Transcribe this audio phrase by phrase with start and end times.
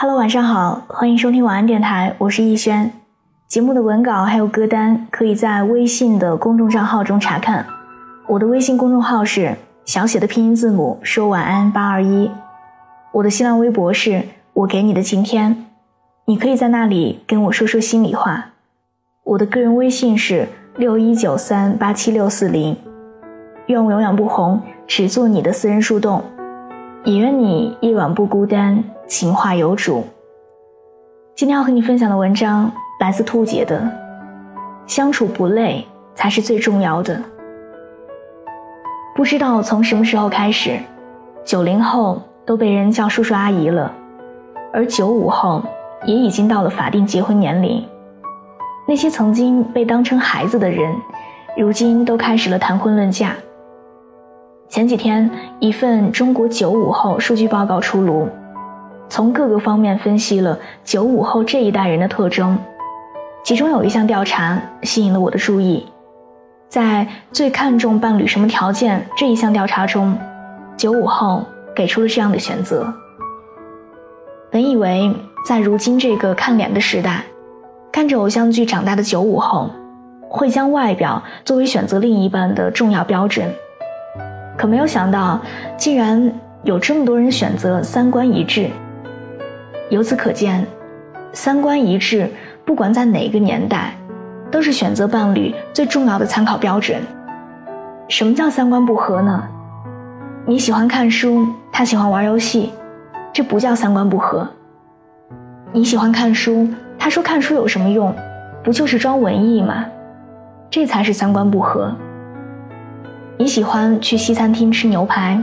[0.00, 2.88] Hello，晚上好，欢迎收听晚安电台，我是逸轩。
[3.48, 7.66] 节目的文稿还有歌单可以在微信的公众账号中查看。
[8.28, 12.30] 我的微信公众号是小写的拼音字母说晚安八二一。
[13.10, 14.22] 我的新浪微博是
[14.52, 15.66] 我给你的晴天，
[16.26, 18.50] 你可以在那里跟我说说心里话。
[19.24, 20.46] 我的个人微信是
[20.76, 22.76] 六一九三八七六四零。
[23.66, 26.22] 愿我永远不红，只做你的私人树洞。
[27.02, 30.04] 也愿你夜晚不孤单，情话有主。
[31.34, 33.80] 今天要和你分享的文章来自兔姐的
[34.86, 35.82] 《相处不累
[36.14, 37.16] 才是最重要的》。
[39.16, 40.78] 不知道从什么时候开始，
[41.42, 43.90] 九零后都被人叫叔叔阿姨了，
[44.74, 45.62] 而九五后
[46.04, 47.82] 也已经到了法定结婚年龄。
[48.86, 50.94] 那些曾经被当成孩子的人，
[51.56, 53.34] 如今都开始了谈婚论嫁。
[54.68, 55.30] 前几天，
[55.60, 58.28] 一份中国九五后数据报告出炉，
[59.08, 62.58] 从各个方面分析了九五后这一代人的特征。
[63.44, 65.86] 其中有一项调查吸引了我的注意，
[66.68, 70.16] 在最看重伴侣什么条件这一项调查中，
[70.76, 72.92] 九五后给出了这样的选择。
[74.50, 75.14] 本以为
[75.46, 77.22] 在如今这个看脸的时代，
[77.90, 79.70] 看着偶像剧长大的九五后，
[80.28, 83.50] 会将外表作为选择另一半的重要标准。
[84.58, 85.40] 可没有想到，
[85.78, 86.32] 竟然
[86.64, 88.68] 有这么多人选择三观一致。
[89.90, 90.66] 由此可见，
[91.32, 92.28] 三观一致，
[92.64, 93.94] 不管在哪个年代，
[94.50, 97.00] 都是选择伴侣最重要的参考标准。
[98.08, 99.42] 什么叫三观不合呢？
[100.44, 102.70] 你喜欢看书，他喜欢玩游戏，
[103.32, 104.46] 这不叫三观不合。
[105.72, 108.14] 你喜欢看书，他说看书有什么用？
[108.62, 109.86] 不就是装文艺吗？
[110.70, 111.94] 这才是三观不合。
[113.38, 115.42] 你喜欢去西餐厅吃牛排，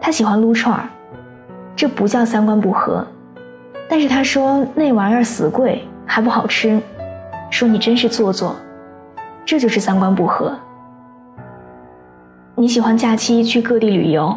[0.00, 0.88] 他喜欢撸串儿，
[1.76, 3.06] 这不叫三观不合。
[3.92, 6.80] 但是他说那玩意儿死贵还不好吃，
[7.50, 8.56] 说你真是做作，
[9.44, 10.56] 这就是三观不合。
[12.54, 14.34] 你喜欢假期去各地旅游，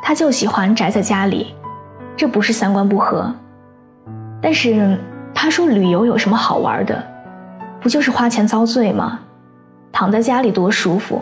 [0.00, 1.56] 他就喜欢宅在家里，
[2.16, 3.34] 这不是三观不合。
[4.40, 4.96] 但是
[5.34, 7.04] 他说旅游有什么好玩的，
[7.80, 9.18] 不就是花钱遭罪吗？
[9.90, 11.20] 躺在家里多舒服。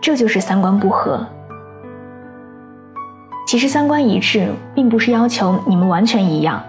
[0.00, 1.26] 这就是三观不合。
[3.48, 6.62] 其实三观一致，并不是要求你们完全一样，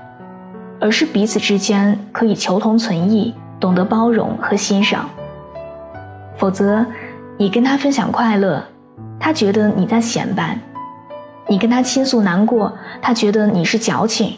[0.79, 5.09] 而是彼此之间可以求同存异，懂得包容和欣赏。
[6.37, 6.85] 否则，
[7.37, 8.63] 你跟他分享快乐，
[9.19, 10.55] 他觉得你在显摆；
[11.49, 14.37] 你跟他倾诉难过，他觉得你是矫情。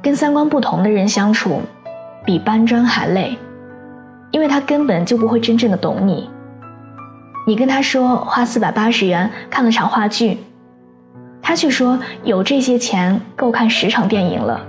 [0.00, 1.60] 跟三观不同的人相处，
[2.24, 3.36] 比搬砖还累，
[4.30, 6.30] 因为他根本就不会真正的懂你。
[7.46, 10.38] 你跟他说花四百八十元看了场话剧，
[11.50, 14.64] 他却说有这些钱够看十场电影了。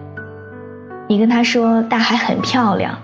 [1.08, 2.98] 你跟他说大海很漂亮，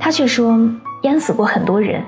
[0.00, 0.58] 他却说
[1.04, 2.02] 淹死过很多人。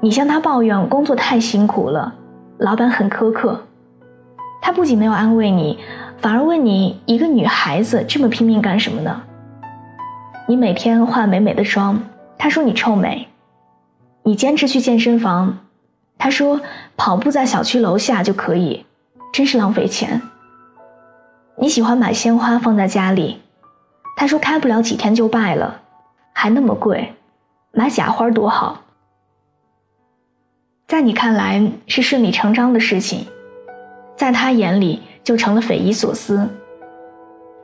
[0.00, 2.14] 你向他抱怨工作太辛苦了，
[2.56, 3.66] 老板很苛刻，
[4.62, 5.78] 他不仅没有安慰你，
[6.22, 9.24] 反而问你一个女孩子这么拼命干什么呢？
[10.48, 12.00] 你每天化美美的妆，
[12.38, 13.28] 他说你臭美。
[14.22, 15.58] 你坚持去健身房，
[16.16, 16.62] 他说
[16.96, 18.86] 跑步在小区楼下就可以，
[19.32, 20.20] 真是浪费钱。
[21.56, 23.40] 你喜欢买鲜花放在家里，
[24.16, 25.80] 他说开不了几天就败了，
[26.32, 27.14] 还那么贵，
[27.72, 28.82] 买假花多好。
[30.86, 33.26] 在你看来是顺理成章的事情，
[34.16, 36.48] 在他眼里就成了匪夷所思。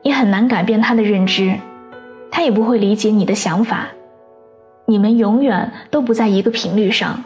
[0.03, 1.57] 你很难改变他的认知，
[2.31, 3.87] 他也不会理解你的想法。
[4.87, 7.23] 你们永远都不在一个频率上，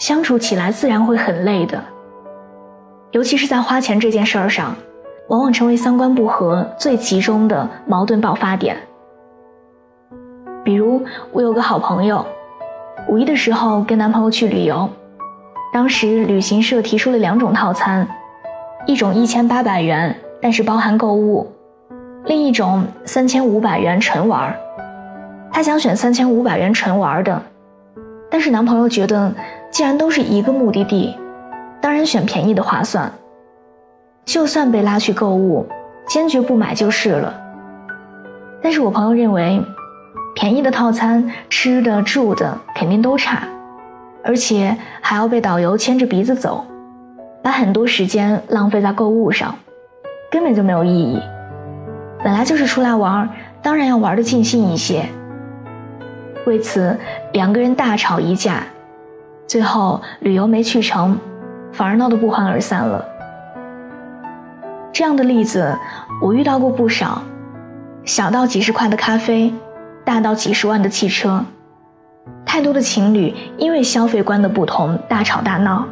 [0.00, 1.84] 相处起来自然会很累的。
[3.12, 4.74] 尤其是在花钱这件事儿上，
[5.28, 8.76] 往往成为三观不合最集中的矛盾爆发点。
[10.62, 12.24] 比如，我有个好朋友，
[13.08, 14.88] 五一的时候跟男朋友去旅游，
[15.72, 18.06] 当时旅行社提出了两种套餐，
[18.86, 21.44] 一种一千八百元，但是包含购物；
[22.26, 24.56] 另一种三千五百元纯玩儿。
[25.50, 27.42] 她想选三千五百元纯玩的，
[28.30, 29.32] 但是男朋友觉得，
[29.72, 31.16] 既然都是一个目的地，
[31.80, 33.10] 当然选便宜的划算。
[34.24, 35.66] 就算被拉去购物，
[36.06, 37.34] 坚决不买就是了。
[38.62, 39.60] 但是我朋友认为，
[40.34, 43.48] 便宜的套餐吃的住的肯定都差，
[44.22, 46.64] 而且还要被导游牵着鼻子走，
[47.42, 49.54] 把很多时间浪费在购物上，
[50.30, 51.18] 根本就没有意义。
[52.22, 53.28] 本来就是出来玩，
[53.62, 55.06] 当然要玩的尽兴一些。
[56.46, 56.96] 为此，
[57.32, 58.62] 两个人大吵一架，
[59.46, 61.18] 最后旅游没去成，
[61.72, 63.04] 反而闹得不欢而散了。
[64.92, 65.76] 这样的例子
[66.20, 67.22] 我遇到过不少，
[68.04, 69.52] 小到几十块的咖啡，
[70.04, 71.44] 大到几十万的汽车，
[72.44, 75.86] 太多的情侣因为消费观的不同大吵大闹，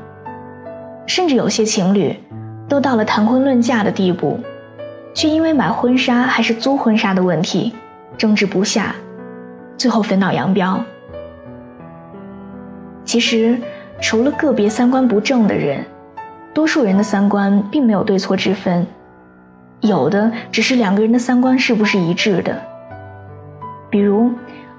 [1.07, 2.19] 甚至有些情侣
[2.69, 4.39] 都到了谈婚论嫁的地步，
[5.15, 7.73] 却因为买婚纱还是租婚纱的问题
[8.19, 8.95] 争执不下，
[9.77, 10.81] 最后分道扬镳。
[13.05, 13.59] 其实，
[14.01, 15.85] 除了个别三观不正的人。
[16.55, 18.85] 多数人的三观并没有对错之分，
[19.81, 22.61] 有的只是两个人的三观是不是一致的。
[23.89, 24.33] 比如，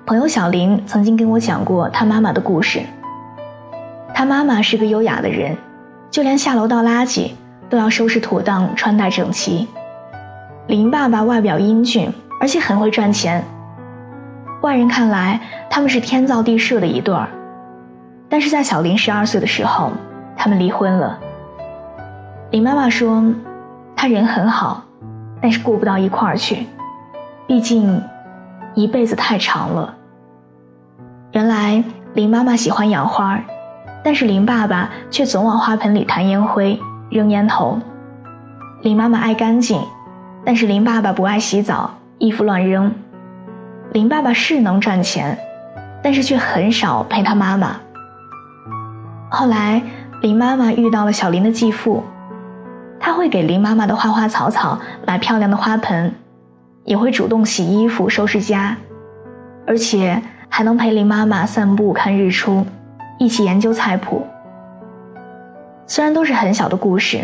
[0.06, 2.82] 朋友小林曾经跟我讲过他妈妈的故事。
[4.14, 5.56] 他妈妈是个优雅的人，
[6.12, 7.32] 就连下楼倒垃圾
[7.70, 9.66] 都要收拾妥当、穿戴整齐。
[10.68, 12.12] 林爸爸外表英俊，
[12.42, 13.42] 而且很会赚钱，
[14.62, 15.40] 外人看来
[15.70, 17.30] 他们是天造地设的一对儿。
[18.30, 19.92] 但是在小林十二岁的时候，
[20.38, 21.20] 他们离婚了。
[22.52, 23.24] 林妈妈说
[23.96, 24.84] ：“他人很好，
[25.42, 26.68] 但是过不到一块儿去。
[27.48, 28.02] 毕竟，
[28.76, 29.96] 一辈子太长了。”
[31.34, 31.84] 原来
[32.14, 33.40] 林妈妈喜欢养花，
[34.04, 36.80] 但是林爸爸却总往花盆里弹烟灰、
[37.10, 37.80] 扔烟头。
[38.82, 39.82] 林妈妈爱干净，
[40.46, 42.94] 但是林爸爸不爱洗澡，衣服乱扔。
[43.92, 45.38] 林爸爸是能赚钱，
[46.02, 47.76] 但是却很少陪他妈妈。
[49.30, 49.82] 后来，
[50.22, 52.04] 林妈妈遇到了小林的继父。
[53.00, 54.78] 他会给林妈妈的花花草草
[55.08, 56.14] 买漂亮的花盆，
[56.84, 58.76] 也会主动洗衣服、收拾家，
[59.66, 62.66] 而且还能陪林妈妈散步、看日出，
[63.18, 64.26] 一起研究菜谱。
[65.88, 67.22] 虽然都是很小的故事，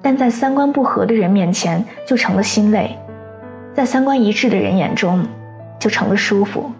[0.00, 2.96] 但在三观不合的人面前就成了欣慰，
[3.74, 5.26] 在三观一致的人眼中
[5.78, 6.72] 就成了舒服。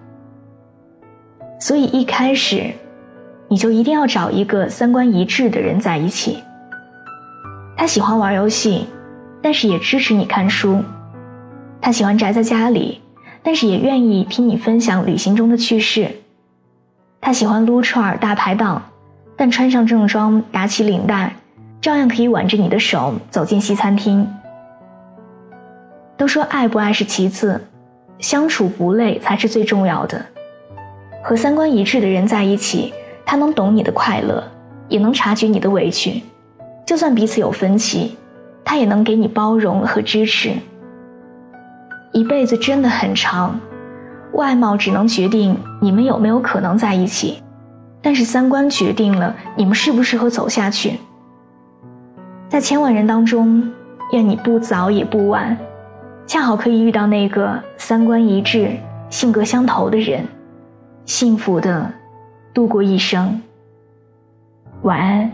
[1.61, 2.73] 所以一开始，
[3.49, 6.43] 你就一定要找一个三观一致的人在一起。
[7.77, 8.87] 他喜欢玩游戏，
[9.43, 10.83] 但是也支持你看书；
[11.81, 13.01] 他喜欢宅在家里，
[13.43, 16.09] 但是也愿意听你分享旅行中的趣事；
[17.21, 18.83] 他喜欢撸串大排档，
[19.37, 21.35] 但穿上正装打起领带，
[21.81, 24.27] 照样可以挽着你的手走进西餐厅。
[26.17, 27.63] 都说爱不爱是其次，
[28.19, 30.25] 相处不累才是最重要的。
[31.23, 32.95] 和三观一致的人在一起，
[33.27, 34.43] 他能懂你的快乐，
[34.89, 36.23] 也能察觉你的委屈。
[36.87, 38.17] 就算彼此有分歧，
[38.65, 40.53] 他也能给你包容和支持。
[42.13, 43.59] 一辈子真的很长，
[44.33, 47.43] 外貌只能决定你们有没有可能在一起，
[48.01, 50.99] 但是三观决定了你们适不适合走下去。
[52.49, 53.71] 在千万人当中，
[54.13, 55.59] 愿你不早也不晚，
[56.29, 58.71] 恰好可以遇到那个三观一致、
[59.11, 60.25] 性格相投的人，
[61.05, 61.93] 幸福的
[62.57, 63.43] 度过一生。
[64.81, 65.31] 晚安。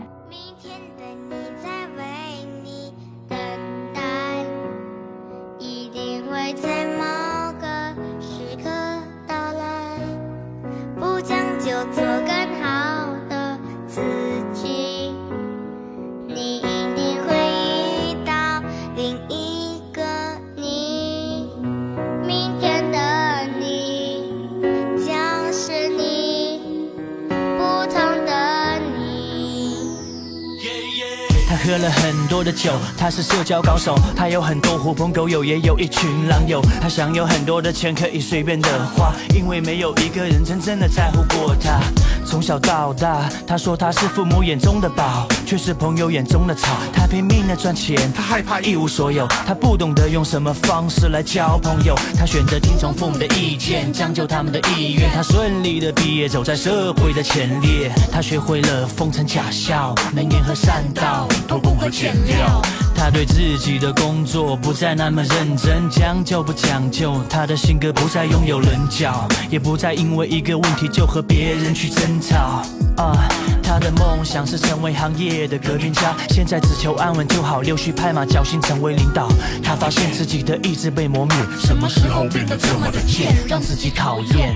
[31.63, 36.61] 喝了很多的酒，他是社交高手，他有很多狐朋狗友，也有一群狼友。
[36.81, 41.79] 他想有很多的钱可以随便的花，因为没有一个人真正的在乎过他。
[42.25, 46.67] 从小到大，他说他是父母眼中的宝，却是朋友眼中的草。
[46.93, 51.95] 他拼命的赚钱，他害怕一无所有，他不懂得用什么方式来交朋友。
[52.17, 55.09] 他选择听从父母的意见，将就他们的意愿。
[55.13, 57.89] 他顺利的毕业，走在社会的前列。
[58.11, 61.25] 他学会了奉承假笑，能言和善道。
[61.53, 62.59] 偷工和减料，
[62.95, 72.63] 他对自己的工作不再那么认真，将就不讲究，他的性格不再拥有棱角，也不再因为一个问题就和别人去争吵。
[72.97, 73.29] 啊，
[73.61, 79.29] 他的梦想是成为行业的革命家，现在只求安稳就好，溜须拍马，侥幸成为领导。
[79.61, 84.55] 他发现自己的意志被磨灭，什么时候变得这么的贱，让自己讨厌。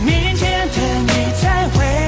[0.00, 0.74] 明天的
[1.08, 2.07] 你在为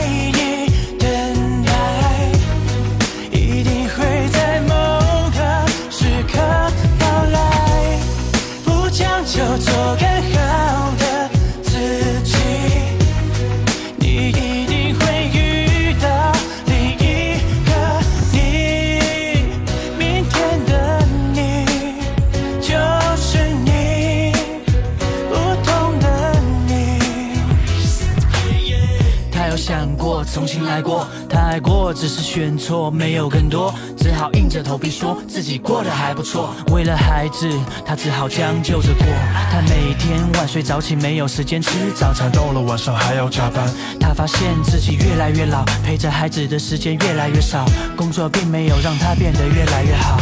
[29.60, 33.74] 想过重新来过他爱过只是选错没有更多。
[33.94, 36.54] 只好硬着头皮说自己过得还不错。
[36.72, 37.46] 为了孩子
[37.84, 39.04] 他只好将就着过。
[39.52, 43.68] 他每天晚睡早起没有时间吃早餐到了晚上还要加班。
[44.00, 50.18] 他发现自己越来越老陪着孩子的时间越来越少工作并没有让他变得越来越好。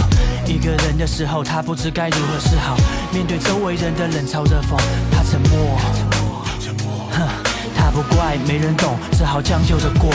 [0.46, 2.76] 一个人的时候他不知该如何是好。
[3.12, 4.76] 面对周围人的冷嘲热讽
[5.12, 6.07] 他沉默。
[8.00, 10.12] 不怪，没人懂，只好将就着过。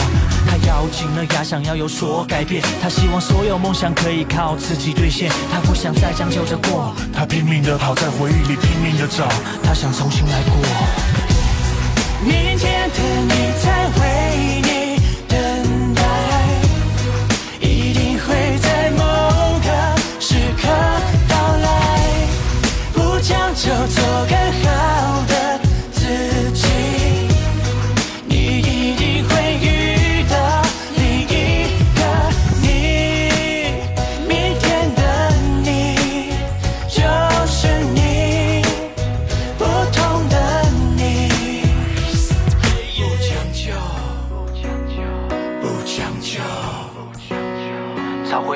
[0.47, 2.63] 他咬紧了牙，想要有所改变。
[2.81, 5.29] 他希望所有梦想可以靠自己兑现。
[5.51, 6.95] 他不想再将就着过。
[7.13, 9.27] 他拼命的跑，在回忆里拼命的找。
[9.61, 10.55] 他想重新来过。
[12.23, 13.89] 明天的你在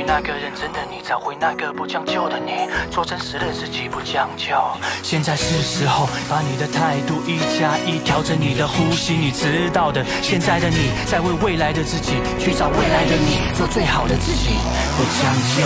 [0.04, 4.56] 那个认真的你，找回那个不将就的你，做真实的自己，不将就。
[5.04, 10.06] 现在是时候把你的态度一加一，调整你的呼吸，你知道的。
[10.22, 14.50] 现在的你在为未来的自己去找未来的你，做最好的自己，
[14.98, 15.64] 不将就。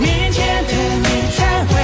[0.00, 1.83] 明天的你才会。